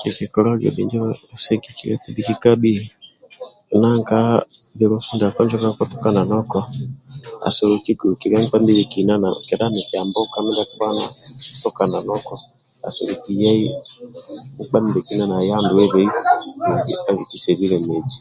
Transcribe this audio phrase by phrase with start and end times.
[0.00, 0.98] Kikikolaga bhinjo
[1.42, 2.72] sigikilia eti bhikikabhi
[4.78, 6.58] bulofu ndiako njo kakutuka nanoko
[7.48, 9.14] asoboki dhukiliana nkpa mindiekina
[9.48, 12.34] kedha mikia mbuka mindia akutuki nanoko
[12.86, 13.68] asoboki yaki
[14.62, 14.90] kowa nkpa
[15.56, 16.14] mindiekina
[17.08, 18.18] abikise bilemeji